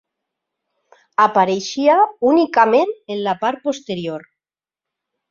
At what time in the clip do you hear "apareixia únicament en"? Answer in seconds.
1.25-3.21